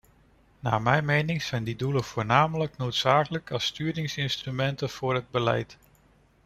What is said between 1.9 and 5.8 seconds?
vooral noodzakelijk als sturingsinstrumenten voor het beleid.